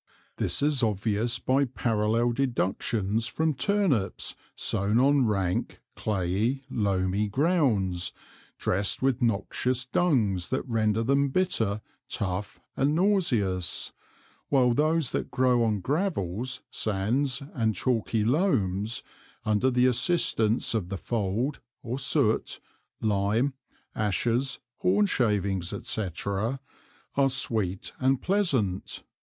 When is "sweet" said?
27.29-27.93